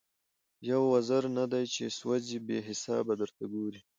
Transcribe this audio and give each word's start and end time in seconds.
یو 0.69 0.81
وزر 0.93 1.23
نه 1.37 1.45
دی 1.51 1.63
چي 1.73 1.83
سوځي 1.99 2.37
بې 2.47 2.57
حسابه 2.67 3.13
درته 3.21 3.43
ګوري 3.53 3.81